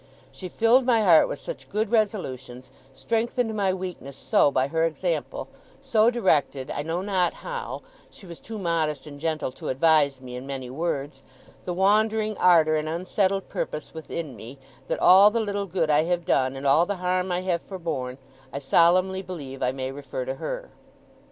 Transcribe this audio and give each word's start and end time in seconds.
She 0.31 0.49
filled 0.49 0.83
my 0.83 1.03
heart 1.03 1.27
with 1.27 1.37
such 1.37 1.69
good 1.69 1.91
resolutions, 1.91 2.71
strengthened 2.91 3.53
my 3.53 3.71
weakness 3.71 4.17
so, 4.17 4.49
by 4.49 4.67
her 4.67 4.81
example, 4.83 5.47
so 5.79 6.09
directed 6.09 6.71
I 6.71 6.81
know 6.81 7.03
not 7.03 7.35
how, 7.45 7.83
she 8.09 8.25
was 8.25 8.39
too 8.39 8.57
modest 8.57 9.05
and 9.05 9.19
gentle 9.19 9.51
to 9.51 9.69
advise 9.69 10.19
me 10.19 10.35
in 10.35 10.47
many 10.47 10.71
words 10.71 11.21
the 11.65 11.73
wandering 11.75 12.35
ardour 12.39 12.77
and 12.77 12.89
unsettled 12.89 13.47
purpose 13.47 13.93
within 13.93 14.35
me, 14.35 14.57
that 14.87 14.97
all 14.99 15.29
the 15.29 15.39
little 15.39 15.67
good 15.67 15.91
I 15.91 16.05
have 16.05 16.25
done, 16.25 16.55
and 16.55 16.65
all 16.65 16.87
the 16.87 16.95
harm 16.95 17.31
I 17.31 17.41
have 17.41 17.61
forborne, 17.61 18.17
I 18.51 18.57
solemnly 18.57 19.21
believe 19.21 19.61
I 19.61 19.71
may 19.71 19.91
refer 19.91 20.25
to 20.25 20.33
her. 20.33 20.71